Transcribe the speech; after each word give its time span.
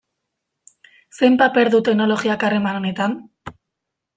Zein 1.19 1.37
paper 1.41 1.71
du 1.75 1.81
teknologiak 1.91 2.47
harreman 2.49 2.81
honetan? 2.81 3.15